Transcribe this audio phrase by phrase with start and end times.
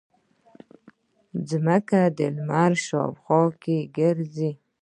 [1.49, 3.41] ځمکه د لمر شاوخوا
[3.97, 4.51] ګرځي